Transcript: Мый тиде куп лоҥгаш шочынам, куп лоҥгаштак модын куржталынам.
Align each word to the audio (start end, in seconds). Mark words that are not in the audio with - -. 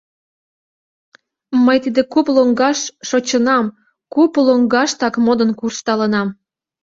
Мый 1.65 1.77
тиде 1.83 2.01
куп 2.13 2.27
лоҥгаш 2.35 2.79
шочынам, 3.07 3.65
куп 4.13 4.33
лоҥгаштак 4.45 5.15
модын 5.25 5.51
куржталынам. 5.59 6.27